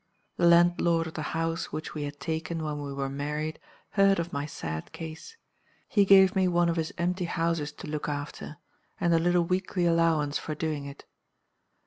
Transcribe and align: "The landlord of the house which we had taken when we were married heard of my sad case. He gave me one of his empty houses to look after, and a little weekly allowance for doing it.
"The 0.37 0.47
landlord 0.47 1.05
of 1.05 1.13
the 1.13 1.21
house 1.37 1.71
which 1.71 1.93
we 1.93 2.05
had 2.05 2.19
taken 2.19 2.63
when 2.63 2.81
we 2.81 2.91
were 2.91 3.07
married 3.07 3.59
heard 3.91 4.17
of 4.17 4.33
my 4.33 4.47
sad 4.47 4.91
case. 4.93 5.37
He 5.87 6.05
gave 6.05 6.35
me 6.35 6.47
one 6.47 6.69
of 6.69 6.75
his 6.75 6.91
empty 6.97 7.25
houses 7.25 7.71
to 7.73 7.87
look 7.87 8.09
after, 8.09 8.57
and 8.99 9.13
a 9.13 9.19
little 9.19 9.43
weekly 9.43 9.85
allowance 9.85 10.39
for 10.39 10.55
doing 10.55 10.85
it. 10.85 11.05